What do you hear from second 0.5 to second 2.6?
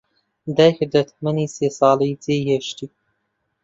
دایکت لە تەمەنی سێ ساڵی جێی